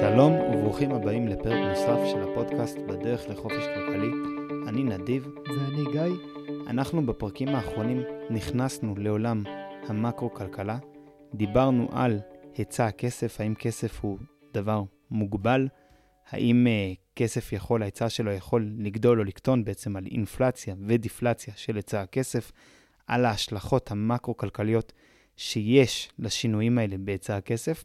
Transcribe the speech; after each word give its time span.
שלום 0.00 0.32
וברוכים 0.32 0.92
הבאים 0.92 1.28
לפרק 1.28 1.68
נוסף 1.68 1.98
של 2.12 2.22
הפודקאסט 2.22 2.78
בדרך 2.78 3.28
לחופש 3.28 3.64
כלכלי. 3.66 4.10
אני 4.68 4.82
נדיב. 4.82 5.28
ואני 5.46 5.84
גיא. 5.92 6.16
אנחנו 6.66 7.06
בפרקים 7.06 7.48
האחרונים 7.48 8.02
נכנסנו 8.30 8.94
לעולם 8.98 9.42
המקרו-כלכלה. 9.88 10.78
דיברנו 11.34 11.88
על 11.92 12.20
היצע 12.56 12.86
הכסף, 12.86 13.40
האם 13.40 13.54
כסף 13.54 14.00
הוא 14.00 14.18
דבר 14.52 14.82
מוגבל, 15.10 15.68
האם 16.30 16.66
uh, 16.66 16.96
כסף 17.16 17.52
יכול, 17.52 17.82
ההיצע 17.82 18.08
שלו 18.08 18.32
יכול 18.32 18.70
לגדול 18.78 19.18
או 19.20 19.24
לקטון 19.24 19.64
בעצם 19.64 19.96
על 19.96 20.06
אינפלציה 20.10 20.74
ודיפלציה 20.86 21.54
של 21.56 21.76
היצע 21.76 22.00
הכסף, 22.00 22.52
על 23.06 23.24
ההשלכות 23.24 23.90
המקרו-כלכליות 23.90 24.92
שיש 25.36 26.08
לשינויים 26.18 26.78
האלה 26.78 26.96
בהיצע 26.98 27.36
הכסף. 27.36 27.84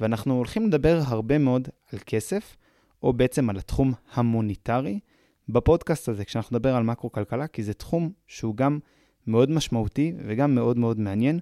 ואנחנו 0.00 0.36
הולכים 0.36 0.66
לדבר 0.66 1.00
הרבה 1.06 1.38
מאוד 1.38 1.68
על 1.92 1.98
כסף, 2.06 2.56
או 3.02 3.12
בעצם 3.12 3.50
על 3.50 3.56
התחום 3.56 3.92
המוניטרי, 4.12 5.00
בפודקאסט 5.48 6.08
הזה, 6.08 6.24
כשאנחנו 6.24 6.56
נדבר 6.56 6.74
על 6.74 6.82
מקרו-כלכלה, 6.82 7.46
כי 7.46 7.62
זה 7.62 7.74
תחום 7.74 8.10
שהוא 8.26 8.56
גם 8.56 8.78
מאוד 9.26 9.50
משמעותי 9.50 10.12
וגם 10.26 10.54
מאוד 10.54 10.78
מאוד 10.78 11.00
מעניין, 11.00 11.40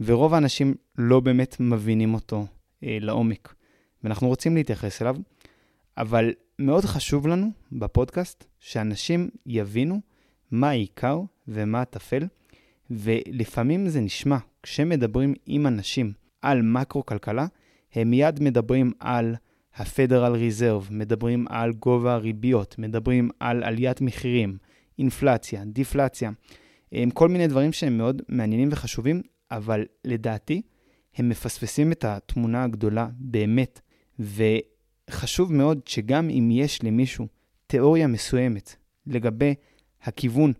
ורוב 0.00 0.34
האנשים 0.34 0.74
לא 0.98 1.20
באמת 1.20 1.56
מבינים 1.60 2.14
אותו 2.14 2.46
אה, 2.84 2.98
לעומק, 3.00 3.54
ואנחנו 4.04 4.28
רוצים 4.28 4.54
להתייחס 4.56 5.02
אליו, 5.02 5.16
אבל 5.96 6.32
מאוד 6.58 6.84
חשוב 6.84 7.26
לנו 7.26 7.50
בפודקאסט 7.72 8.44
שאנשים 8.60 9.28
יבינו 9.46 10.00
מה 10.50 10.68
העיקר 10.68 11.20
ומה 11.48 11.80
הטפל, 11.80 12.26
ולפעמים 12.90 13.88
זה 13.88 14.00
נשמע, 14.00 14.36
כשמדברים 14.62 15.34
עם 15.46 15.66
אנשים 15.66 16.12
על 16.42 16.62
מקרו-כלכלה, 16.62 17.46
הם 17.96 18.10
מיד 18.10 18.42
מדברים 18.42 18.92
על 19.00 19.34
ה-Federal 19.76 20.34
Reserve, 20.34 20.84
מדברים 20.90 21.46
על 21.48 21.72
גובה 21.72 22.14
הריביות, 22.14 22.78
מדברים 22.78 23.30
על 23.40 23.64
עליית 23.64 24.00
מחירים, 24.00 24.58
אינפלציה, 24.98 25.64
דיפלציה, 25.64 26.30
הם 26.92 27.10
כל 27.10 27.28
מיני 27.28 27.46
דברים 27.46 27.72
שהם 27.72 27.98
מאוד 27.98 28.22
מעניינים 28.28 28.68
וחשובים, 28.72 29.22
אבל 29.50 29.84
לדעתי 30.04 30.62
הם 31.16 31.28
מפספסים 31.28 31.92
את 31.92 32.04
התמונה 32.04 32.64
הגדולה 32.64 33.08
באמת, 33.18 33.80
וחשוב 34.18 35.52
מאוד 35.52 35.80
שגם 35.86 36.30
אם 36.30 36.48
יש 36.52 36.84
למישהו 36.84 37.26
תיאוריה 37.66 38.06
מסוימת 38.06 38.76
לגבי 39.06 39.54
הכיוון 40.02 40.52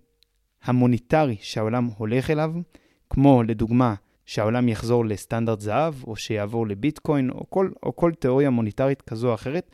המוניטרי 0.64 1.36
שהעולם 1.40 1.90
הולך 1.96 2.30
אליו, 2.30 2.52
כמו 3.10 3.42
לדוגמה 3.42 3.94
שהעולם 4.26 4.68
יחזור 4.68 5.04
לסטנדרט 5.06 5.60
זהב, 5.60 5.94
או 6.04 6.16
שיעבור 6.16 6.66
לביטקוין, 6.66 7.30
או 7.30 7.50
כל, 7.50 7.70
או 7.82 7.96
כל 7.96 8.12
תיאוריה 8.18 8.50
מוניטרית 8.50 9.02
כזו 9.02 9.28
או 9.28 9.34
אחרת. 9.34 9.70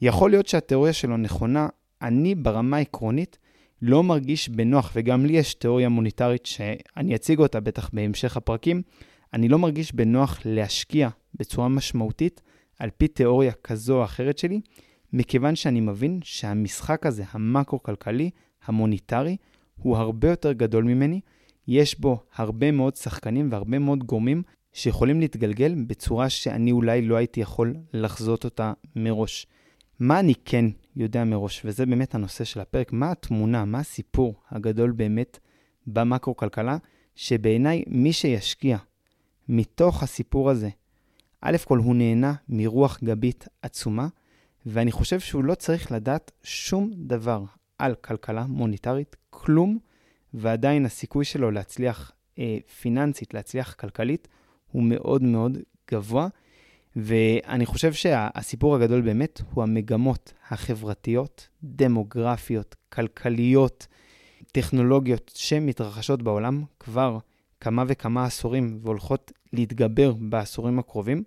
יכול 0.00 0.30
להיות 0.30 0.46
שהתיאוריה 0.46 0.92
שלו 0.92 1.16
נכונה, 1.16 1.68
אני 2.02 2.34
ברמה 2.34 2.76
העקרונית 2.76 3.38
לא 3.82 4.02
מרגיש 4.02 4.48
בנוח, 4.48 4.92
וגם 4.94 5.26
לי 5.26 5.32
יש 5.32 5.54
תיאוריה 5.54 5.88
מוניטרית 5.88 6.46
שאני 6.46 7.14
אציג 7.14 7.38
אותה 7.38 7.60
בטח 7.60 7.90
בהמשך 7.92 8.36
הפרקים, 8.36 8.82
אני 9.34 9.48
לא 9.48 9.58
מרגיש 9.58 9.94
בנוח 9.94 10.40
להשקיע 10.44 11.08
בצורה 11.34 11.68
משמעותית 11.68 12.40
על 12.78 12.90
פי 12.98 13.08
תיאוריה 13.08 13.52
כזו 13.52 13.98
או 13.98 14.04
אחרת 14.04 14.38
שלי, 14.38 14.60
מכיוון 15.12 15.56
שאני 15.56 15.80
מבין 15.80 16.20
שהמשחק 16.22 17.06
הזה, 17.06 17.24
המקרו-כלכלי, 17.30 18.30
המוניטרי, 18.64 19.36
הוא 19.76 19.96
הרבה 19.96 20.30
יותר 20.30 20.52
גדול 20.52 20.84
ממני, 20.84 21.20
יש 21.68 22.00
בו 22.00 22.18
הרבה 22.34 22.70
מאוד 22.70 22.96
שחקנים 22.96 23.48
והרבה 23.52 23.78
מאוד 23.78 24.04
גורמים 24.04 24.42
שיכולים 24.72 25.20
להתגלגל 25.20 25.74
בצורה 25.86 26.30
שאני 26.30 26.72
אולי 26.72 27.02
לא 27.02 27.16
הייתי 27.16 27.40
יכול 27.40 27.74
לחזות 27.92 28.44
אותה 28.44 28.72
מראש. 28.96 29.46
מה 30.00 30.20
אני 30.20 30.34
כן 30.44 30.64
יודע 30.96 31.24
מראש, 31.24 31.62
וזה 31.64 31.86
באמת 31.86 32.14
הנושא 32.14 32.44
של 32.44 32.60
הפרק, 32.60 32.92
מה 32.92 33.10
התמונה, 33.10 33.64
מה 33.64 33.78
הסיפור 33.78 34.34
הגדול 34.50 34.92
באמת 34.92 35.38
במקרו-כלכלה, 35.86 36.76
שבעיניי 37.14 37.82
מי 37.86 38.12
שישקיע 38.12 38.78
מתוך 39.48 40.02
הסיפור 40.02 40.50
הזה, 40.50 40.68
א' 41.40 41.56
כל 41.64 41.78
הוא 41.78 41.94
נהנה 41.94 42.34
מרוח 42.48 42.98
גבית 43.04 43.48
עצומה, 43.62 44.08
ואני 44.66 44.92
חושב 44.92 45.20
שהוא 45.20 45.44
לא 45.44 45.54
צריך 45.54 45.92
לדעת 45.92 46.32
שום 46.42 46.90
דבר 46.94 47.44
על 47.78 47.94
כלכלה 47.94 48.46
מוניטרית, 48.46 49.16
כלום, 49.30 49.78
ועדיין 50.34 50.84
הסיכוי 50.86 51.24
שלו 51.24 51.50
להצליח 51.50 52.12
אה, 52.38 52.58
פיננסית, 52.80 53.34
להצליח 53.34 53.74
כלכלית, 53.74 54.28
הוא 54.72 54.82
מאוד 54.82 55.22
מאוד 55.22 55.58
גבוה. 55.90 56.28
ואני 56.96 57.66
חושב 57.66 57.92
שהסיפור 57.92 58.76
הגדול 58.76 59.00
באמת 59.00 59.40
הוא 59.52 59.62
המגמות 59.62 60.32
החברתיות, 60.50 61.48
דמוגרפיות, 61.64 62.76
כלכליות, 62.92 63.86
טכנולוגיות 64.52 65.32
שמתרחשות 65.34 66.22
בעולם 66.22 66.64
כבר 66.80 67.18
כמה 67.60 67.84
וכמה 67.86 68.24
עשורים 68.24 68.78
והולכות 68.82 69.32
להתגבר 69.52 70.12
בעשורים 70.20 70.78
הקרובים. 70.78 71.22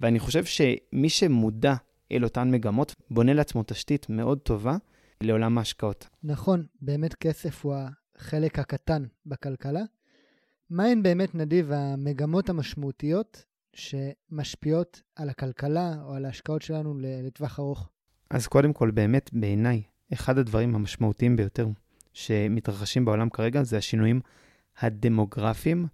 ואני 0.00 0.18
חושב 0.18 0.44
שמי 0.44 1.08
שמודע 1.08 1.74
אל 2.12 2.24
אותן 2.24 2.50
מגמות, 2.50 2.94
בונה 3.10 3.32
לעצמו 3.32 3.62
תשתית 3.66 4.06
מאוד 4.08 4.38
טובה 4.38 4.76
לעולם 5.20 5.58
ההשקעות. 5.58 6.08
נכון, 6.24 6.66
באמת 6.80 7.14
כסף 7.14 7.64
הוא 7.64 7.74
החלק 8.20 8.58
הקטן 8.58 9.04
בכלכלה. 9.26 9.80
מהן 10.70 11.02
באמת, 11.02 11.34
נדיב, 11.34 11.72
המגמות 11.72 12.48
המשמעותיות 12.48 13.44
שמשפיעות 13.74 15.02
על 15.16 15.28
הכלכלה 15.28 15.94
או 16.02 16.14
על 16.14 16.24
ההשקעות 16.24 16.62
שלנו 16.62 16.94
לטווח 16.98 17.58
ארוך? 17.58 17.88
אז 18.30 18.46
קודם 18.46 18.72
כל, 18.72 18.90
באמת, 18.90 19.30
בעיניי, 19.32 19.82
אחד 20.12 20.38
הדברים 20.38 20.74
המשמעותיים 20.74 21.36
ביותר 21.36 21.68
שמתרחשים 22.12 23.04
בעולם 23.04 23.30
כרגע 23.30 23.62
זה 23.62 23.78
השינויים 23.78 24.20
הדמוגרפיים. 24.80 25.86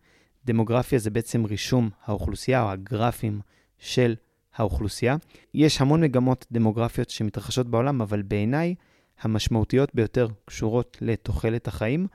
דמוגרפיה 0.44 0.98
זה 0.98 1.10
בעצם 1.10 1.44
רישום 1.44 1.90
האוכלוסייה 2.04 2.62
או 2.62 2.70
הגרפים 2.70 3.40
של 3.78 4.14
האוכלוסייה. 4.54 5.16
יש 5.54 5.80
המון 5.80 6.00
מגמות 6.00 6.46
דמוגרפיות 6.52 7.10
שמתרחשות 7.10 7.68
בעולם, 7.68 8.02
אבל 8.02 8.22
בעיניי 8.22 8.74
המשמעותיות 9.20 9.94
ביותר 9.94 10.28
קשורות 10.44 10.96
לתוחלת 11.00 11.68
החיים 11.68 12.06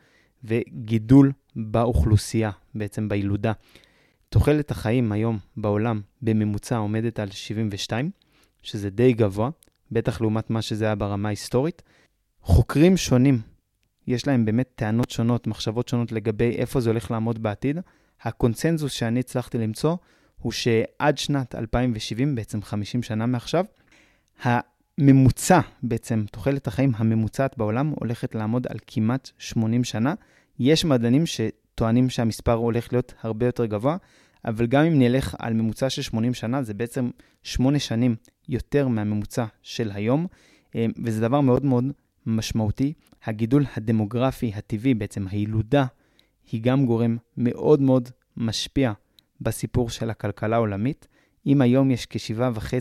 וגידול 0.44 1.32
באוכלוסייה, 1.56 2.52
בעצם 2.76 3.10
בילודה. 3.10 3.52
תוחלת 4.30 4.72
החיים 4.72 5.12
היום 5.12 5.38
בעולם 5.58 6.02
בממוצע 6.22 6.78
עומדת 6.78 7.20
על 7.20 7.32
72, 7.32 8.12
שזה 8.64 8.90
די 8.90 9.14
גבוה, 9.14 9.50
בטח 9.92 10.22
לעומת 10.22 10.50
מה 10.50 10.62
שזה 10.62 10.86
היה 10.86 10.96
ברמה 10.96 11.30
ההיסטורית. 11.30 11.82
חוקרים 12.42 12.98
שונים, 12.98 13.42
יש 14.08 14.28
להם 14.28 14.46
באמת 14.46 14.70
טענות 14.76 15.10
שונות, 15.10 15.48
מחשבות 15.48 15.88
שונות 15.88 16.12
לגבי 16.12 16.56
איפה 16.56 16.82
זה 16.82 16.90
הולך 16.90 17.12
לעמוד 17.12 17.44
בעתיד. 17.44 17.78
הקונצנזוס 18.22 18.92
שאני 18.92 19.20
הצלחתי 19.20 19.58
למצוא 19.58 19.96
הוא 20.38 20.52
שעד 20.52 21.18
שנת 21.18 21.56
2070, 21.56 22.36
בעצם 22.36 22.62
50 22.62 23.04
שנה 23.04 23.26
מעכשיו, 23.26 23.66
הממוצע, 25.02 25.60
בעצם 25.84 26.24
תוחלת 26.32 26.68
החיים 26.68 26.92
הממוצעת 26.96 27.58
בעולם 27.58 27.94
הולכת 28.00 28.36
לעמוד 28.36 28.68
על 28.70 28.78
כמעט 28.88 29.30
80 29.38 29.84
שנה. 29.84 30.14
יש 30.60 30.86
מדענים 30.86 31.24
שטוענים 31.26 32.10
שהמספר 32.10 32.54
הולך 32.54 32.94
להיות 32.94 33.14
הרבה 33.22 33.46
יותר 33.46 33.66
גבוה, 33.66 33.98
אבל 34.46 34.66
גם 34.66 34.86
אם 34.86 35.00
נלך 35.00 35.36
על 35.40 35.54
ממוצע 35.54 35.90
של 35.90 36.02
80 36.02 36.34
שנה, 36.34 36.64
זה 36.64 36.74
בעצם 36.74 37.10
8 37.44 37.80
שנים 37.80 38.16
יותר 38.50 38.88
מהממוצע 38.88 39.46
של 39.62 39.92
היום, 39.94 40.28
אה, 40.76 40.86
וזה 41.04 41.22
דבר 41.22 41.42
מאוד 41.42 41.66
מאוד 41.66 41.86
משמעותי. 42.26 42.94
הגידול 43.26 43.66
הדמוגרפי 43.78 44.52
הטבעי, 44.56 44.94
בעצם 44.94 45.28
הילודה, 45.28 45.86
היא 46.52 46.62
גם 46.62 46.86
גורם 46.86 47.18
מאוד 47.38 47.82
מאוד 47.82 48.10
משפיע 48.38 48.92
בסיפור 49.42 49.90
של 49.90 50.10
הכלכלה 50.10 50.56
העולמית. 50.56 51.08
אם 51.46 51.62
היום 51.62 51.92
יש 51.92 52.08
כ-7.5 52.10 52.74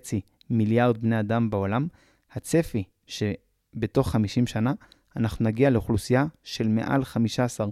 מיליארד 0.50 0.98
בני 0.98 1.20
אדם 1.20 1.50
בעולם, 1.50 1.86
הצפי 2.32 2.84
שבתוך 3.06 4.10
50 4.10 4.46
שנה 4.46 4.72
אנחנו 5.16 5.44
נגיע 5.44 5.70
לאוכלוסייה 5.70 6.26
של 6.42 6.68
מעל 6.68 7.04
15 7.04 7.66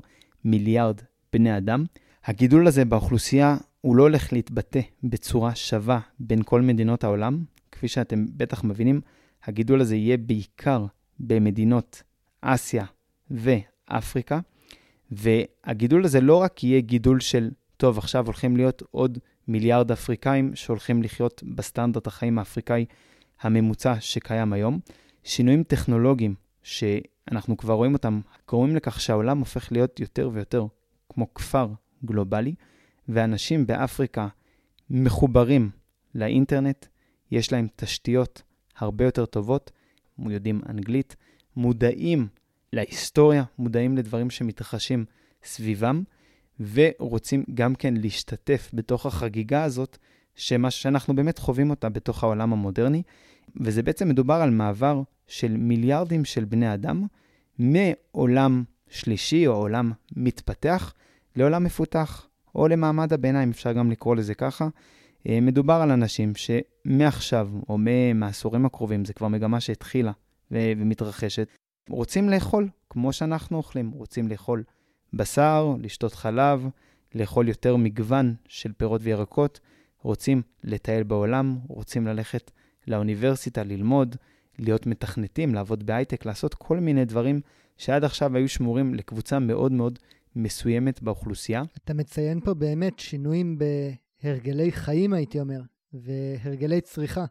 מיליארד 0.45 1.01
בני 1.33 1.57
אדם. 1.57 1.85
הגידול 2.25 2.67
הזה 2.67 2.85
באוכלוסייה 2.85 3.57
הוא 3.81 3.97
לא 3.97 4.03
הולך 4.03 4.33
להתבטא 4.33 4.81
בצורה 5.03 5.55
שווה 5.55 6.01
בין 6.21 6.43
כל 6.43 6.63
מדינות 6.63 7.05
העולם. 7.05 7.45
כפי 7.73 7.89
שאתם 7.89 8.27
בטח 8.37 8.65
מבינים, 8.65 9.01
הגידול 9.45 9.81
הזה 9.81 9.97
יהיה 9.97 10.17
בעיקר 10.17 10.87
במדינות 11.21 12.03
אסיה 12.41 12.85
ואפריקה, 13.31 14.41
והגידול 15.11 16.05
הזה 16.05 16.21
לא 16.21 16.37
רק 16.37 16.65
יהיה 16.65 16.81
גידול 16.81 17.21
של, 17.21 17.51
טוב, 17.77 17.99
עכשיו 17.99 18.27
הולכים 18.27 18.57
להיות 18.57 18.83
עוד 18.91 19.19
מיליארד 19.49 19.93
אפריקאים 19.93 20.57
שהולכים 20.57 21.03
לחיות 21.03 21.43
בסטנדרט 21.55 22.07
החיים 22.07 22.39
האפריקאי 22.39 22.85
הממוצע 23.41 24.01
שקיים 24.01 24.53
היום, 24.53 24.79
שינויים 25.25 25.63
טכנולוגיים 25.63 26.35
שאנחנו 26.63 27.57
כבר 27.57 27.75
רואים 27.75 27.93
אותם, 27.93 28.21
גורמים 28.49 28.77
לכך 28.77 29.01
שהעולם 29.01 29.39
הופך 29.39 29.73
להיות 29.73 30.01
יותר 30.01 30.31
ויותר 30.33 30.67
כמו 31.09 31.35
כפר 31.35 31.69
גלובלי, 32.05 32.55
ואנשים 33.09 33.67
באפריקה 33.67 34.29
מחוברים 34.91 35.71
לאינטרנט, 36.15 36.87
יש 37.31 37.53
להם 37.53 37.67
תשתיות 37.77 38.43
הרבה 38.77 39.05
יותר 39.05 39.27
טובות, 39.27 39.71
יודעים 40.19 40.61
אנגלית, 40.69 41.17
מודעים 41.57 42.29
להיסטוריה, 42.73 43.45
מודעים 43.59 43.97
לדברים 43.97 44.31
שמתרחשים 44.31 45.05
סביבם, 45.45 46.03
ורוצים 46.73 47.45
גם 47.55 47.75
כן 47.75 47.95
להשתתף 47.97 48.71
בתוך 48.73 49.07
החגיגה 49.07 49.65
הזאת, 49.65 49.99
שמה 50.39 50.71
שאנחנו 50.71 51.17
באמת 51.17 51.39
חווים 51.39 51.71
אותה 51.71 51.89
בתוך 51.89 52.25
העולם 52.25 52.53
המודרני, 52.53 53.03
וזה 53.57 53.83
בעצם 53.83 54.09
מדובר 54.09 54.35
על 54.35 54.51
מעבר 54.51 55.03
של 55.27 55.57
מיליארדים 55.57 56.25
של 56.25 56.45
בני 56.45 56.75
אדם 56.75 57.07
מעולם 57.59 58.65
שלישי 58.89 59.47
או 59.47 59.53
עולם 59.53 59.93
מתפתח 60.17 60.95
לעולם 61.37 61.65
מפותח, 61.65 62.27
או 62.55 62.69
למעמד 62.69 63.13
הביניים, 63.13 63.51
אפשר 63.51 63.73
גם 63.73 63.91
לקרוא 63.91 64.17
לזה 64.17 64.35
ככה. 64.35 64.69
אה, 65.29 65.41
מדובר 65.41 65.75
על 65.75 65.91
אנשים 65.91 66.33
שמעכשיו, 66.35 67.49
או 67.69 67.79
מהעשורים 68.15 68.67
הקרובים, 68.67 69.05
זה 69.05 69.13
כבר 69.13 69.29
מגמה 69.29 69.61
שהתחילה 69.61 70.13
ומתרחשת, 70.51 71.49
רוצים 71.89 72.29
לאכול 72.29 72.69
כמו 72.91 73.13
שאנחנו 73.13 73.57
אוכלים, 73.57 73.91
רוצים 73.91 74.29
לאכול 74.29 74.63
בשר, 75.13 75.75
לשתות 75.81 76.15
חלב, 76.15 76.69
לאכול 77.15 77.49
יותר 77.49 77.77
מגוון 77.77 78.35
של 78.49 78.73
פירות 78.73 79.01
וירקות, 79.05 79.61
רוצים 80.03 80.43
לטייל 80.65 81.03
בעולם, 81.03 81.59
רוצים 81.69 82.07
ללכת 82.07 82.51
לאוניברסיטה, 82.87 83.63
ללמוד, 83.63 84.17
להיות 84.59 84.87
מתכנתים, 84.87 85.55
לעבוד 85.55 85.87
בהייטק, 85.87 86.27
לעשות 86.27 86.55
כל 86.55 86.81
מיני 86.81 87.05
דברים 87.05 87.41
שעד 87.77 88.05
עכשיו 88.05 88.37
היו 88.37 88.49
שמורים 88.49 88.95
לקבוצה 88.95 89.39
מאוד 89.39 89.73
מאוד 89.73 89.99
מסוימת 90.37 91.03
באוכלוסייה. 91.03 91.63
אתה 91.85 91.95
מציין 91.95 92.41
פה 92.41 92.55
באמת 92.55 92.99
שינויים 92.99 93.59
בהרגלי 94.23 94.73
חיים, 94.73 95.13
הייתי 95.13 95.41
אומר, 95.41 95.61
והרגלי 95.93 96.81
צריכה 96.81 97.25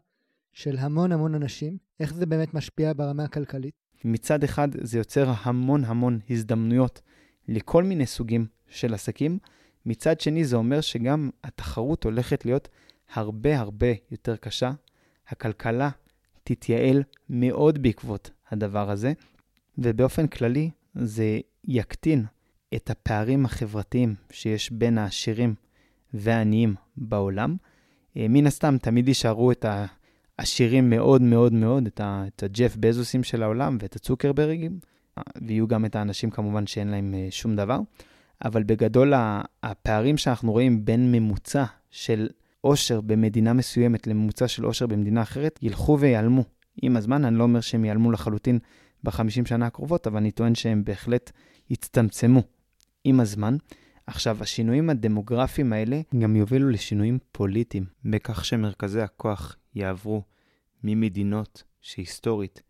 של 0.52 0.76
המון 0.78 1.12
המון 1.12 1.34
אנשים. 1.34 1.76
איך 2.00 2.14
זה 2.14 2.26
באמת 2.26 2.54
משפיע 2.54 2.92
ברמה 2.92 3.24
הכלכלית? 3.24 3.74
מצד 4.04 4.44
אחד, 4.44 4.68
זה 4.82 4.98
יוצר 4.98 5.32
המון 5.42 5.84
המון 5.84 6.18
הזדמנויות 6.30 7.00
לכל 7.48 7.84
מיני 7.84 8.06
סוגים 8.06 8.46
של 8.68 8.94
עסקים. 8.94 9.38
מצד 9.86 10.20
שני, 10.20 10.44
זה 10.44 10.56
אומר 10.56 10.80
שגם 10.80 11.30
התחרות 11.44 12.04
הולכת 12.04 12.44
להיות 12.44 12.68
הרבה 13.14 13.58
הרבה 13.58 13.86
יותר 14.10 14.36
קשה. 14.36 14.70
הכלכלה 15.28 15.90
תתייעל 16.44 17.02
מאוד 17.30 17.82
בעקבות 17.82 18.30
הדבר 18.50 18.90
הזה, 18.90 19.12
ובאופן 19.78 20.26
כללי 20.26 20.70
זה 20.94 21.40
יקטין 21.64 22.24
את 22.74 22.90
הפערים 22.90 23.44
החברתיים 23.44 24.14
שיש 24.30 24.72
בין 24.72 24.98
העשירים 24.98 25.54
והעניים 26.14 26.74
בעולם. 26.96 27.56
אה, 28.16 28.26
מן 28.28 28.46
הסתם, 28.46 28.76
תמיד 28.82 29.08
יישארו 29.08 29.52
את 29.52 29.64
העשירים 30.38 30.90
מאוד 30.90 31.22
מאוד 31.22 31.52
מאוד, 31.52 31.86
את, 31.86 32.00
את 32.00 32.42
הג'ף 32.42 32.76
בזוסים 32.76 33.24
של 33.24 33.42
העולם 33.42 33.78
ואת 33.80 33.96
הצוקרברגים, 33.96 34.78
ויהיו 35.42 35.68
גם 35.68 35.84
את 35.84 35.96
האנשים 35.96 36.30
כמובן 36.30 36.66
שאין 36.66 36.88
להם 36.88 37.14
אה, 37.14 37.26
שום 37.30 37.56
דבר. 37.56 37.78
אבל 38.44 38.62
בגדול, 38.62 39.12
הפערים 39.62 40.16
שאנחנו 40.16 40.52
רואים 40.52 40.84
בין 40.84 41.12
ממוצע 41.12 41.64
של 41.90 42.28
עושר 42.60 43.00
במדינה 43.00 43.52
מסוימת 43.52 44.06
לממוצע 44.06 44.48
של 44.48 44.64
עושר 44.64 44.86
במדינה 44.86 45.22
אחרת, 45.22 45.58
ילכו 45.62 45.98
ויעלמו 46.00 46.44
עם 46.82 46.96
הזמן. 46.96 47.24
אני 47.24 47.38
לא 47.38 47.42
אומר 47.42 47.60
שהם 47.60 47.84
ייעלמו 47.84 48.12
לחלוטין 48.12 48.58
ב-50 49.04 49.48
שנה 49.48 49.66
הקרובות, 49.66 50.06
אבל 50.06 50.16
אני 50.16 50.30
טוען 50.30 50.54
שהם 50.54 50.84
בהחלט 50.84 51.32
יצטמצמו 51.70 52.42
עם 53.04 53.20
הזמן. 53.20 53.56
עכשיו, 54.06 54.42
השינויים 54.42 54.90
הדמוגרפיים 54.90 55.72
האלה 55.72 56.00
גם 56.18 56.36
יובילו 56.36 56.68
לשינויים 56.68 57.18
פוליטיים, 57.32 57.84
בכך 58.04 58.44
שמרכזי 58.44 59.00
הכוח 59.00 59.56
יעברו 59.74 60.22
ממדינות 60.84 61.62
שהיסטורית 61.80 62.62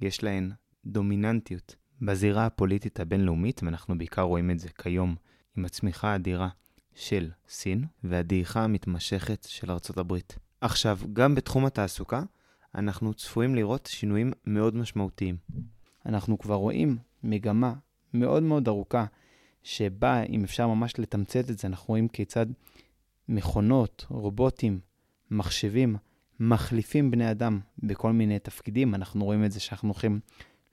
יש 0.00 0.22
להן 0.22 0.50
דומיננטיות 0.86 1.76
בזירה 2.02 2.46
הפוליטית 2.46 3.00
הבינלאומית, 3.00 3.60
ואנחנו 3.62 3.98
בעיקר 3.98 4.22
רואים 4.22 4.50
את 4.50 4.58
זה 4.58 4.68
כיום 4.68 5.16
עם 5.56 5.64
הצמיחה 5.64 6.08
האדירה 6.12 6.48
של 6.94 7.30
סין 7.48 7.84
והדעיכה 8.04 8.64
המתמשכת 8.64 9.46
של 9.48 9.70
ארצות 9.70 9.98
הברית. 9.98 10.38
עכשיו, 10.60 10.98
גם 11.12 11.34
בתחום 11.34 11.66
התעסוקה, 11.66 12.22
אנחנו 12.74 13.14
צפויים 13.14 13.54
לראות 13.54 13.86
שינויים 13.86 14.32
מאוד 14.46 14.76
משמעותיים. 14.76 15.36
אנחנו 16.06 16.38
כבר 16.38 16.54
רואים 16.54 16.98
מגמה 17.22 17.74
מאוד 18.14 18.42
מאוד 18.42 18.68
ארוכה, 18.68 19.04
שבה, 19.62 20.22
אם 20.22 20.44
אפשר 20.44 20.68
ממש 20.68 20.98
לתמצת 20.98 21.50
את 21.50 21.58
זה, 21.58 21.68
אנחנו 21.68 21.86
רואים 21.88 22.08
כיצד 22.08 22.46
מכונות, 23.28 24.06
רובוטים, 24.08 24.80
מחשבים, 25.30 25.96
מחליפים 26.40 27.10
בני 27.10 27.30
אדם 27.30 27.60
בכל 27.78 28.12
מיני 28.12 28.38
תפקידים. 28.38 28.94
אנחנו 28.94 29.24
רואים 29.24 29.44
את 29.44 29.52
זה 29.52 29.60
שאנחנו 29.60 29.88
הולכים 29.88 30.20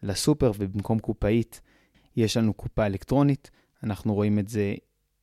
לסופר 0.04 0.52
ובמקום 0.58 1.00
קופאית 1.00 1.62
יש 2.16 2.38
לנו 2.38 2.54
קופה 2.54 2.86
אלקטרונית. 2.86 3.52
אנחנו 3.84 4.14
רואים 4.14 4.40
את 4.40 4.48
זה 4.48 4.74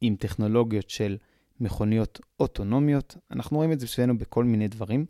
עם 0.00 0.16
טכנולוגיות 0.16 0.90
של 0.90 1.16
מכוניות 1.60 2.20
אוטונומיות. 2.40 3.16
אנחנו 3.30 3.56
רואים 3.56 3.72
את 3.72 3.80
זה 3.80 3.86
אצלנו 3.86 4.18
בכל 4.18 4.44
מיני 4.44 4.68
דברים. 4.68 5.06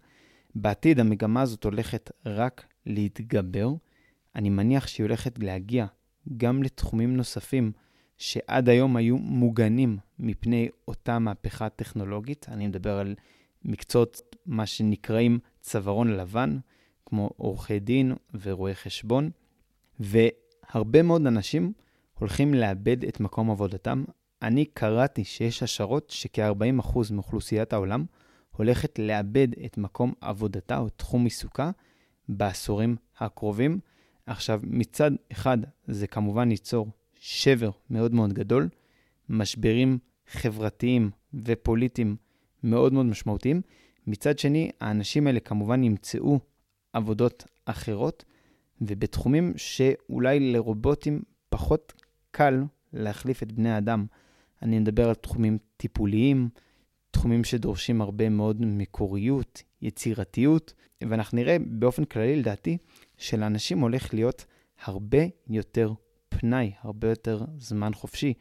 בעתיד 0.55 1.01
המגמה 1.01 1.43
הזאת 1.43 1.65
הולכת 1.65 2.11
רק 2.27 2.67
להתגבר. 2.87 3.69
אני 4.37 4.51
מניח 4.51 4.87
שהיא 4.87 5.05
הולכת 5.05 5.39
להגיע 5.39 5.87
גם 6.37 6.63
לתחומים 6.63 7.17
נוספים 7.17 7.73
שעד 8.19 8.69
היום 8.69 8.97
היו 8.97 9.19
מוגנים 9.19 9.99
מפני 10.19 10.69
אותה 10.89 11.19
מהפכה 11.19 11.69
טכנולוגית. 11.69 12.47
אני 12.49 12.67
מדבר 12.67 12.99
על 12.99 13.15
מקצועות, 13.65 14.37
מה 14.47 14.67
שנקראים 14.67 15.39
צווארון 15.61 16.17
לבן, 16.17 16.59
כמו 17.07 17.31
עורכי 17.37 17.79
דין 17.79 18.15
ורואי 18.41 18.75
חשבון, 18.75 19.31
והרבה 20.01 21.03
מאוד 21.03 21.27
אנשים 21.27 21.73
הולכים 22.19 22.55
לאבד 22.55 23.05
את 23.05 23.21
מקום 23.21 23.51
עבודתם. 23.51 24.05
אני 24.43 24.65
קראתי 24.65 25.25
שיש 25.25 25.63
השערות 25.63 26.11
שכ-40% 26.11 26.99
מאוכלוסיית 27.13 27.73
העולם 27.73 28.05
הולכת 28.57 28.99
לאבד 28.99 29.49
את 29.65 29.79
מקום 29.79 30.13
עבודתה 30.21 30.79
או 30.79 30.89
תחום 30.89 31.25
עיסוקה 31.25 31.71
בעשורים 32.29 32.97
הקרובים. 33.19 33.81
עכשיו, 34.27 34.61
מצד 34.65 35.11
אחד, 35.33 35.59
זה 35.87 36.07
כמובן 36.07 36.51
ייצור 36.51 36.87
שבר 37.15 37.71
מאוד 37.91 38.15
מאוד 38.15 38.33
גדול, 38.33 38.69
משברים 39.29 39.99
חברתיים 40.27 41.11
ופוליטיים 41.45 42.17
מאוד 42.63 42.93
מאוד 42.93 43.07
משמעותיים. 43.07 43.63
מצד 44.07 44.39
שני, 44.39 44.71
האנשים 44.81 45.27
האלה 45.27 45.41
כמובן 45.41 45.85
ימצאו 45.85 46.41
עבודות 46.93 47.45
אחרות, 47.65 48.25
ובתחומים 48.81 49.53
שאולי 49.57 50.53
לרובוטים 50.53 51.23
פחות 51.49 51.93
קל 52.31 52.63
להחליף 52.93 53.43
את 53.43 53.53
בני 53.53 53.71
האדם. 53.71 54.07
אני 54.63 54.79
מדבר 54.79 55.09
על 55.09 55.15
תחומים 55.15 55.59
טיפוליים, 55.77 56.49
תחומים 57.11 57.45
שדורשים 57.45 58.01
הרבה 58.01 58.29
מאוד 58.29 58.57
מקוריות, 58.61 59.63
יצירתיות, 59.83 60.75
ואנחנו 61.01 61.37
נראה 61.37 61.57
באופן 61.67 62.05
כללי, 62.05 62.37
לדעתי, 62.37 62.79
שלאנשים 63.19 63.79
הולך 63.81 64.15
להיות 64.15 64.45
הרבה 64.85 65.19
יותר 65.49 65.93
פנאי, 66.29 66.73
הרבה 66.81 67.09
יותר 67.09 67.45
זמן 67.59 67.95
חופשי. 67.95 68.35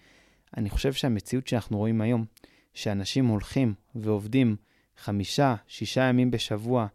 אני 0.58 0.70
חושב 0.70 0.94
שהמציאות 0.94 1.48
שאנחנו 1.48 1.78
רואים 1.78 2.02
היום, 2.02 2.26
שאנשים 2.74 3.28
הולכים 3.28 3.74
ועובדים 3.96 4.56
חמישה, 4.98 5.56
שישה 5.68 6.02
ימים 6.02 6.32
בשבוע, 6.32 6.88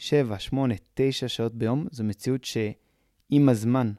שבע, 0.00 0.38
שמונה, 0.38 0.74
תשע 0.94 1.28
שעות 1.28 1.54
ביום, 1.54 1.86
זו 1.90 2.04
מציאות 2.04 2.44
שעם 2.44 3.48
הזמן 3.48 3.92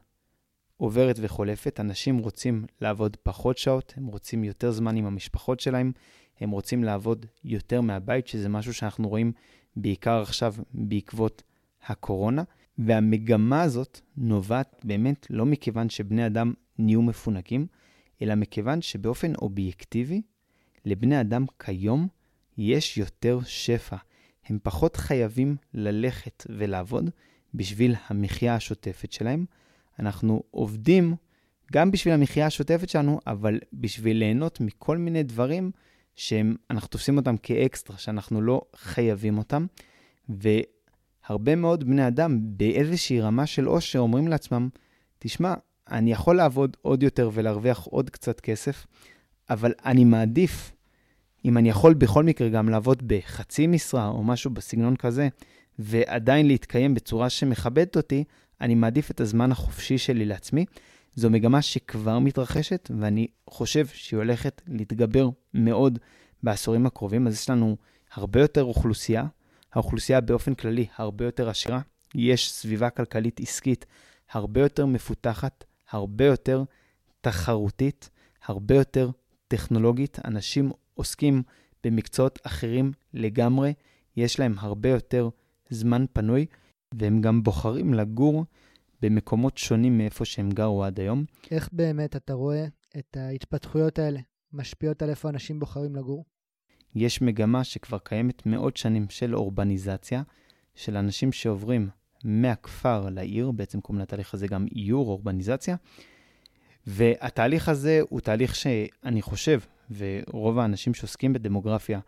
עוברת 0.76 1.16
וחולפת. 1.20 1.80
אנשים 1.80 2.18
רוצים 2.18 2.64
לעבוד 2.80 3.16
פחות 3.22 3.58
שעות, 3.58 3.94
הם 3.96 4.06
רוצים 4.06 4.44
יותר 4.44 4.70
זמן 4.70 4.96
עם 4.96 5.06
המשפחות 5.06 5.60
שלהם, 5.60 5.92
הם 6.40 6.50
רוצים 6.50 6.84
לעבוד 6.84 7.26
יותר 7.44 7.80
מהבית, 7.80 8.26
שזה 8.26 8.48
משהו 8.48 8.74
שאנחנו 8.74 9.08
רואים 9.08 9.32
בעיקר 9.76 10.22
עכשיו 10.22 10.54
בעקבות 10.74 11.42
הקורונה. 11.86 12.42
והמגמה 12.78 13.62
הזאת 13.62 14.00
נובעת 14.16 14.80
באמת 14.84 15.26
לא 15.30 15.46
מכיוון 15.46 15.90
שבני 15.90 16.26
אדם 16.26 16.52
נהיו 16.78 17.02
מפונקים, 17.02 17.66
אלא 18.22 18.34
מכיוון 18.34 18.82
שבאופן 18.82 19.34
אובייקטיבי, 19.34 20.22
לבני 20.84 21.20
אדם 21.20 21.44
כיום 21.58 22.08
יש 22.58 22.98
יותר 22.98 23.38
שפע. 23.44 23.96
הם 24.46 24.58
פחות 24.62 24.96
חייבים 24.96 25.56
ללכת 25.74 26.46
ולעבוד 26.48 27.10
בשביל 27.54 27.94
המחיה 28.06 28.54
השוטפת 28.54 29.12
שלהם. 29.12 29.44
אנחנו 29.98 30.42
עובדים 30.50 31.14
גם 31.72 31.90
בשביל 31.90 32.14
המחיה 32.14 32.46
השוטפת 32.46 32.88
שלנו, 32.88 33.20
אבל 33.26 33.58
בשביל 33.72 34.16
ליהנות 34.16 34.60
מכל 34.60 34.98
מיני 34.98 35.22
דברים 35.22 35.70
שאנחנו 36.16 36.88
תופסים 36.88 37.16
אותם 37.16 37.36
כאקסטרה, 37.36 37.98
שאנחנו 37.98 38.42
לא 38.42 38.62
חייבים 38.76 39.38
אותם. 39.38 39.66
והרבה 40.28 41.56
מאוד 41.56 41.84
בני 41.84 42.06
אדם 42.06 42.38
באיזושהי 42.42 43.20
רמה 43.20 43.46
של 43.46 43.64
עושר 43.64 43.98
אומרים 43.98 44.28
לעצמם, 44.28 44.68
תשמע, 45.18 45.54
אני 45.90 46.12
יכול 46.12 46.36
לעבוד 46.36 46.76
עוד 46.82 47.02
יותר 47.02 47.30
ולהרוויח 47.32 47.78
עוד 47.78 48.10
קצת 48.10 48.40
כסף, 48.40 48.86
אבל 49.50 49.72
אני 49.84 50.04
מעדיף, 50.04 50.72
אם 51.44 51.58
אני 51.58 51.68
יכול 51.68 51.94
בכל 51.94 52.24
מקרה 52.24 52.48
גם 52.48 52.68
לעבוד 52.68 53.02
בחצי 53.06 53.66
משרה 53.66 54.08
או 54.08 54.24
משהו 54.24 54.50
בסגנון 54.50 54.96
כזה, 54.96 55.28
ועדיין 55.78 56.46
להתקיים 56.46 56.94
בצורה 56.94 57.30
שמכבדת 57.30 57.96
אותי, 57.96 58.24
אני 58.60 58.74
מעדיף 58.74 59.10
את 59.10 59.20
הזמן 59.20 59.52
החופשי 59.52 59.98
שלי 59.98 60.24
לעצמי. 60.24 60.64
זו 61.14 61.30
מגמה 61.30 61.62
שכבר 61.62 62.18
מתרחשת, 62.18 62.90
ואני 63.00 63.26
חושב 63.50 63.86
שהיא 63.86 64.18
הולכת 64.18 64.62
להתגבר 64.66 65.28
מאוד 65.54 65.98
בעשורים 66.42 66.86
הקרובים. 66.86 67.26
אז 67.26 67.34
יש 67.34 67.50
לנו 67.50 67.76
הרבה 68.14 68.40
יותר 68.40 68.64
אוכלוסייה, 68.64 69.24
האוכלוסייה 69.72 70.20
באופן 70.20 70.54
כללי 70.54 70.86
הרבה 70.96 71.24
יותר 71.24 71.48
עשירה, 71.48 71.80
יש 72.14 72.52
סביבה 72.52 72.90
כלכלית 72.90 73.40
עסקית 73.40 73.86
הרבה 74.32 74.60
יותר 74.60 74.86
מפותחת, 74.86 75.64
הרבה 75.90 76.24
יותר 76.24 76.64
תחרותית, 77.20 78.10
הרבה 78.44 78.74
יותר 78.74 79.10
טכנולוגית. 79.48 80.18
אנשים 80.24 80.70
עוסקים 80.94 81.42
במקצועות 81.84 82.38
אחרים 82.42 82.92
לגמרי, 83.14 83.74
יש 84.16 84.40
להם 84.40 84.54
הרבה 84.58 84.88
יותר 84.88 85.28
זמן 85.70 86.04
פנוי, 86.12 86.46
והם 86.94 87.20
גם 87.20 87.42
בוחרים 87.42 87.94
לגור 87.94 88.44
במקומות 89.02 89.58
שונים 89.58 89.98
מאיפה 89.98 90.24
שהם 90.24 90.50
גרו 90.50 90.84
עד 90.84 91.00
היום. 91.00 91.24
איך 91.50 91.68
באמת 91.72 92.16
אתה 92.16 92.32
רואה 92.32 92.66
את 92.98 93.16
ההתפתחויות 93.16 93.98
האלה 93.98 94.20
משפיעות 94.52 95.02
על 95.02 95.10
איפה 95.10 95.28
אנשים 95.28 95.60
בוחרים 95.60 95.96
לגור? 95.96 96.24
יש 96.94 97.22
מגמה 97.22 97.64
שכבר 97.64 97.98
קיימת 97.98 98.46
מאות 98.46 98.76
שנים 98.76 99.06
של 99.10 99.34
אורבניזציה, 99.34 100.22
של 100.74 100.96
אנשים 100.96 101.32
שעוברים 101.32 101.88
מהכפר 102.24 103.08
לעיר, 103.10 103.50
בעצם 103.50 103.80
קוראים 103.80 104.02
לתהליך 104.02 104.34
הזה 104.34 104.46
גם 104.46 104.66
איור, 104.76 105.08
אורבניזציה, 105.08 105.76
והתהליך 106.86 107.68
הזה 107.68 108.00
הוא 108.08 108.20
תהליך 108.20 108.54
שאני 108.54 109.22
חושב, 109.22 109.60
ורוב 109.96 110.58
האנשים 110.58 110.94
שעוסקים 110.94 111.32
בדמוגרפיה 111.32 112.00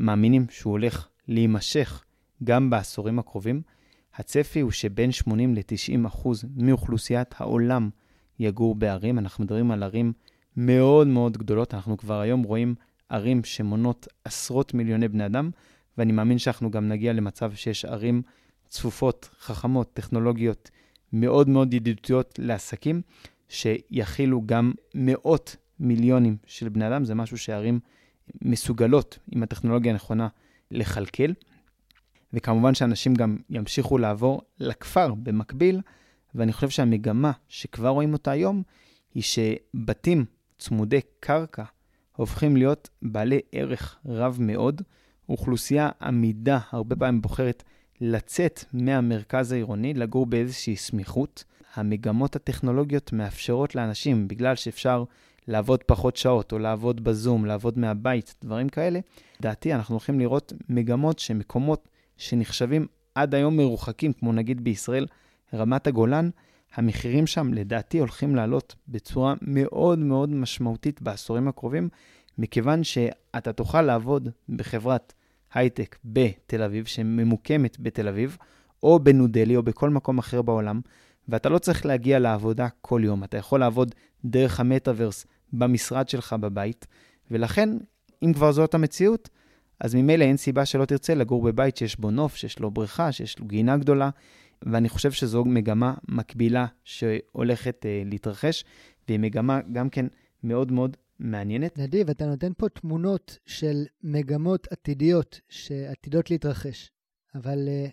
מאמינים 0.00 0.46
שהוא 0.50 0.70
הולך 0.70 1.08
להימשך 1.28 2.04
גם 2.44 2.70
בעשורים 2.70 3.18
הקרובים. 3.18 3.62
הצפי 4.14 4.60
הוא 4.60 4.70
שבין 4.70 5.12
80 5.12 5.54
ל-90 5.54 6.06
אחוז 6.06 6.44
מאוכלוסיית 6.56 7.34
העולם 7.38 7.90
יגור 8.38 8.74
בערים. 8.74 9.18
אנחנו 9.18 9.44
מדברים 9.44 9.70
על 9.70 9.82
ערים 9.82 10.12
מאוד 10.56 11.06
מאוד 11.06 11.36
גדולות. 11.36 11.74
אנחנו 11.74 11.96
כבר 11.96 12.20
היום 12.20 12.42
רואים 12.42 12.74
ערים 13.08 13.44
שמונות 13.44 14.08
עשרות 14.24 14.74
מיליוני 14.74 15.08
בני 15.08 15.26
אדם, 15.26 15.50
ואני 15.98 16.12
מאמין 16.12 16.38
שאנחנו 16.38 16.70
גם 16.70 16.88
נגיע 16.88 17.12
למצב 17.12 17.54
שיש 17.54 17.84
ערים 17.84 18.22
צפופות, 18.68 19.30
חכמות, 19.40 19.92
טכנולוגיות, 19.92 20.70
מאוד 21.12 21.48
מאוד 21.48 21.74
ידידותיות 21.74 22.38
לעסקים, 22.38 23.02
שיכילו 23.48 24.42
גם 24.46 24.72
מאות 24.94 25.56
מיליונים 25.80 26.36
של 26.46 26.68
בני 26.68 26.88
אדם. 26.88 27.04
זה 27.04 27.14
משהו 27.14 27.38
שערים 27.38 27.80
מסוגלות, 28.42 29.18
עם 29.32 29.42
הטכנולוגיה 29.42 29.92
הנכונה, 29.92 30.28
לכלכל. 30.70 31.32
וכמובן 32.32 32.74
שאנשים 32.74 33.14
גם 33.14 33.36
ימשיכו 33.50 33.98
לעבור 33.98 34.42
לכפר 34.58 35.14
במקביל, 35.14 35.80
ואני 36.34 36.52
חושב 36.52 36.68
שהמגמה 36.68 37.32
שכבר 37.48 37.88
רואים 37.88 38.12
אותה 38.12 38.30
היום, 38.30 38.62
היא 39.14 39.22
שבתים 39.22 40.24
צמודי 40.58 41.00
קרקע 41.20 41.64
הופכים 42.16 42.56
להיות 42.56 42.88
בעלי 43.02 43.40
ערך 43.52 43.98
רב 44.06 44.36
מאוד. 44.40 44.82
אוכלוסייה 45.28 45.90
עמידה 46.02 46.58
הרבה 46.70 46.96
פעמים 46.96 47.22
בוחרת 47.22 47.62
לצאת 48.00 48.64
מהמרכז 48.72 49.52
העירוני, 49.52 49.94
לגור 49.94 50.26
באיזושהי 50.26 50.76
סמיכות. 50.76 51.44
המגמות 51.74 52.36
הטכנולוגיות 52.36 53.12
מאפשרות 53.12 53.74
לאנשים, 53.74 54.28
בגלל 54.28 54.56
שאפשר 54.56 55.04
לעבוד 55.48 55.82
פחות 55.82 56.16
שעות, 56.16 56.52
או 56.52 56.58
לעבוד 56.58 57.04
בזום, 57.04 57.44
לעבוד 57.44 57.78
מהבית, 57.78 58.34
דברים 58.44 58.68
כאלה, 58.68 59.00
לדעתי 59.40 59.74
אנחנו 59.74 59.94
הולכים 59.94 60.20
לראות 60.20 60.52
מגמות 60.68 61.18
שמקומות 61.18 61.88
שנחשבים 62.16 62.86
עד 63.14 63.34
היום 63.34 63.56
מרוחקים, 63.56 64.12
כמו 64.12 64.32
נגיד 64.32 64.64
בישראל, 64.64 65.06
רמת 65.54 65.86
הגולן, 65.86 66.30
המחירים 66.74 67.26
שם 67.26 67.54
לדעתי 67.54 67.98
הולכים 67.98 68.36
לעלות 68.36 68.74
בצורה 68.88 69.34
מאוד 69.42 69.98
מאוד 69.98 70.28
משמעותית 70.28 71.02
בעשורים 71.02 71.48
הקרובים, 71.48 71.88
מכיוון 72.38 72.84
שאתה 72.84 73.52
תוכל 73.52 73.82
לעבוד 73.82 74.28
בחברת 74.48 75.12
הייטק 75.54 75.96
בתל 76.04 76.62
אביב, 76.62 76.84
שממוקמת 76.84 77.76
בתל 77.80 78.08
אביב, 78.08 78.36
או 78.82 78.98
בניו 78.98 79.26
דלי, 79.26 79.56
או 79.56 79.62
בכל 79.62 79.90
מקום 79.90 80.18
אחר 80.18 80.42
בעולם, 80.42 80.80
ואתה 81.30 81.48
לא 81.48 81.58
צריך 81.58 81.86
להגיע 81.86 82.18
לעבודה 82.18 82.68
כל 82.80 83.00
יום. 83.04 83.24
אתה 83.24 83.36
יכול 83.36 83.60
לעבוד 83.60 83.94
דרך 84.24 84.60
המטאוורס 84.60 85.26
במשרד 85.52 86.08
שלך 86.08 86.32
בבית, 86.32 86.86
ולכן, 87.30 87.68
אם 88.22 88.32
כבר 88.32 88.52
זאת 88.52 88.74
המציאות, 88.74 89.28
אז 89.80 89.94
ממילא 89.94 90.24
אין 90.24 90.36
סיבה 90.36 90.64
שלא 90.64 90.84
תרצה 90.84 91.14
לגור 91.14 91.42
בבית 91.42 91.76
שיש 91.76 92.00
בו 92.00 92.10
נוף, 92.10 92.36
שיש 92.36 92.58
לו 92.58 92.70
בריכה, 92.70 93.12
שיש 93.12 93.38
לו 93.38 93.46
גינה 93.46 93.76
גדולה, 93.76 94.10
ואני 94.62 94.88
חושב 94.88 95.12
שזו 95.12 95.44
מגמה 95.44 95.94
מקבילה 96.08 96.66
שהולכת 96.84 97.86
אה, 97.86 98.02
להתרחש, 98.04 98.64
והיא 99.08 99.20
מגמה 99.20 99.60
גם 99.72 99.90
כן 99.90 100.06
מאוד 100.42 100.72
מאוד 100.72 100.96
מעניינת. 101.18 101.78
נדיב, 101.78 102.10
אתה 102.10 102.26
נותן 102.26 102.52
פה 102.56 102.68
תמונות 102.68 103.38
של 103.46 103.84
מגמות 104.02 104.66
עתידיות 104.70 105.40
שעתידות 105.48 106.30
להתרחש, 106.30 106.90
אבל 107.34 107.68
אה, 107.68 107.86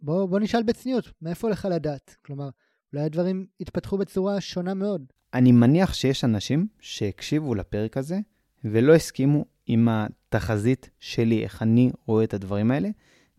בוא, 0.00 0.26
בוא 0.26 0.40
נשאל 0.40 0.62
בצניעות, 0.62 1.12
מאיפה 1.22 1.50
לך 1.50 1.68
לדעת? 1.70 2.16
כלומר, 2.22 2.48
אולי 2.92 3.04
הדברים 3.04 3.46
יתפתחו 3.60 3.98
בצורה 3.98 4.40
שונה 4.40 4.74
מאוד. 4.74 5.04
אני 5.34 5.52
מניח 5.52 5.94
שיש 5.94 6.24
אנשים 6.24 6.66
שהקשיבו 6.80 7.54
לפרק 7.54 7.96
הזה 7.96 8.18
ולא 8.64 8.94
הסכימו 8.94 9.44
עם 9.66 9.88
התחזית 9.90 10.90
שלי, 11.00 11.44
איך 11.44 11.62
אני 11.62 11.90
רואה 12.06 12.24
את 12.24 12.34
הדברים 12.34 12.70
האלה, 12.70 12.88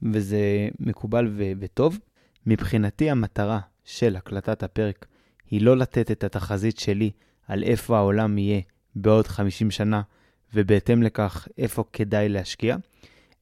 וזה 0.02 0.70
מקובל 0.80 1.28
ו- 1.38 1.52
וטוב. 1.60 2.00
מבחינתי 2.46 3.10
המטרה 3.10 3.60
של 3.84 4.16
הקלטת 4.16 4.64
הפרק 4.64 5.06
היא 5.50 5.62
לא 5.62 5.78
לתת 5.78 6.12
את 6.12 6.24
התחזית 6.24 6.80
שלי 6.80 7.12
על 7.48 7.64
איפה 7.64 7.98
העולם 7.98 8.38
יהיה 8.38 8.62
בעוד 8.96 9.28
50 9.28 9.72
שנה, 9.72 10.02
ובהתאם 10.54 11.04
לכך 11.04 11.48
איפה 11.58 11.84
כדאי 11.94 12.30
להשקיע, 12.30 12.78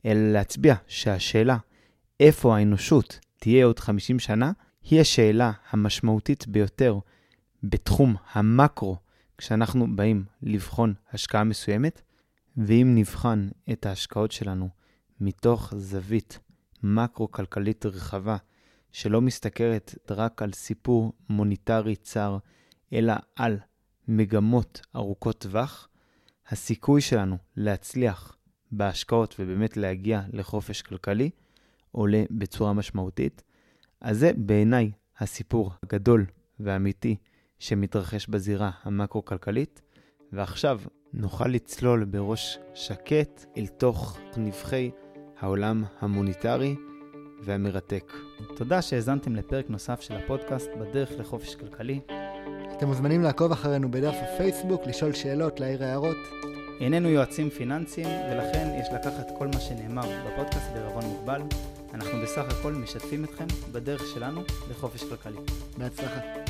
אלא 0.06 0.32
להצביע 0.32 0.76
שהשאלה 0.88 1.58
איפה 2.20 2.58
האנושות 2.58 3.20
תהיה 3.40 3.66
עוד 3.66 3.80
50 3.80 4.20
שנה, 4.20 4.52
היא 4.84 5.02
השאלה 5.02 5.52
המשמעותית 5.70 6.48
ביותר 6.48 7.00
בתחום 7.64 8.16
המקרו 8.32 8.98
כשאנחנו 9.38 9.96
באים 9.96 10.26
לבחון 10.42 10.94
השקעה 11.14 11.44
מסוימת, 11.44 12.02
ואם 12.58 12.92
נבחן 12.96 13.50
את 13.72 13.86
ההשקעות 13.86 14.32
שלנו 14.32 14.70
מתוך 15.20 15.74
זווית 15.76 16.40
מקרו-כלכלית 16.84 17.86
רחבה, 17.86 18.38
שלא 18.92 19.22
מסתכלת 19.22 19.96
רק 20.10 20.42
על 20.42 20.54
סיפור 20.54 21.14
מוניטרי 21.30 21.96
צר, 21.96 22.38
אלא 22.94 23.14
על 23.36 23.60
מגמות 24.08 24.82
ארוכות 24.96 25.40
טווח, 25.40 25.88
הסיכוי 26.48 27.02
שלנו 27.02 27.38
להצליח 27.56 28.38
בהשקעות 28.72 29.36
ובאמת 29.40 29.78
להגיע 29.78 30.22
לחופש 30.34 30.82
כלכלי 30.82 31.30
עולה 31.92 32.24
בצורה 32.32 32.74
משמעותית. 32.74 33.44
אז 34.02 34.20
זה 34.20 34.32
בעיניי 34.38 34.92
הסיפור 35.20 35.72
הגדול 35.84 36.26
והאמיתי 36.60 37.16
שמתרחש 37.60 38.28
בזירה 38.28 38.72
המקרו-כלכלית, 38.84 39.82
ועכשיו 40.32 40.80
נוכל 41.14 41.48
לצלול 41.48 42.06
בראש 42.06 42.60
שקט 42.74 43.46
אל 43.58 43.68
תוך 43.68 44.20
נבחי 44.38 44.92
העולם 45.40 45.84
המוניטרי 46.00 46.76
והמרתק. 47.44 48.14
תודה 48.56 48.82
שהאזנתם 48.82 49.36
לפרק 49.36 49.70
נוסף 49.70 50.02
של 50.02 50.14
הפודקאסט 50.14 50.70
בדרך 50.80 51.12
לחופש 51.20 51.56
כלכלי. 51.56 52.00
אתם 52.78 52.88
מוזמנים 52.88 53.22
לעקוב 53.22 53.52
אחרינו 53.52 53.92
בדף 53.92 54.16
הפייסבוק, 54.22 54.82
לשאול 54.88 55.14
שאלות, 55.14 55.60
להעיר 55.60 55.84
הערות. 55.84 56.18
איננו 56.80 57.10
יועצים 57.10 57.50
פיננסיים, 57.50 58.08
ולכן 58.08 58.78
יש 58.82 58.88
לקחת 58.94 59.28
כל 59.38 59.48
מה 59.48 59.60
שנאמר 59.60 60.26
בפודקאסט 60.28 60.72
בערבון 60.74 61.06
מוגבל. 61.06 61.42
אנחנו 61.98 62.22
בסך 62.22 62.44
הכל 62.50 62.74
משתפים 62.74 63.24
אתכם 63.24 63.46
בדרך 63.72 64.02
שלנו 64.14 64.44
לחופש 64.70 65.04
כלכלי. 65.04 65.38
בהצלחה. 65.78 66.47